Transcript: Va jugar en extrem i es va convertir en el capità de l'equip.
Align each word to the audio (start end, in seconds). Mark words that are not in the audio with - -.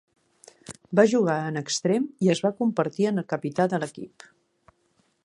Va 0.99 1.03
jugar 1.11 1.35
en 1.49 1.61
extrem 1.61 2.07
i 2.27 2.31
es 2.37 2.43
va 2.47 2.53
convertir 2.63 3.07
en 3.11 3.23
el 3.25 3.29
capità 3.35 3.69
de 3.75 3.85
l'equip. 3.85 4.31